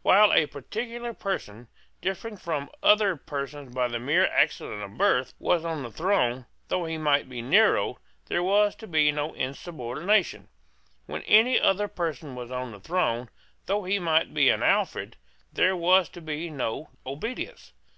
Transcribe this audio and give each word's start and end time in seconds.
While 0.00 0.32
a 0.32 0.46
particular 0.46 1.12
person, 1.12 1.68
differing 2.00 2.38
from 2.38 2.70
other 2.82 3.16
persons 3.16 3.74
by 3.74 3.86
the 3.86 3.98
mere 3.98 4.24
accident 4.28 4.82
of 4.82 4.96
birth, 4.96 5.34
was 5.38 5.62
on 5.62 5.82
the 5.82 5.90
throne, 5.90 6.46
though 6.68 6.86
he 6.86 6.96
might 6.96 7.28
be 7.28 7.40
a 7.40 7.42
Nero, 7.42 7.98
there 8.28 8.42
was 8.42 8.74
to 8.76 8.86
be 8.86 9.12
no 9.12 9.34
insubordination. 9.34 10.48
When 11.04 11.20
any 11.24 11.60
other 11.60 11.86
person 11.86 12.34
was 12.34 12.50
on 12.50 12.72
the 12.72 12.80
throne, 12.80 13.28
though 13.66 13.84
he 13.84 13.98
might 13.98 14.32
be 14.32 14.48
an 14.48 14.62
Alfred, 14.62 15.18
there 15.52 15.76
was 15.76 16.08
to 16.16 16.22
be 16.22 16.48
no 16.48 16.88
obedience. 17.04 17.74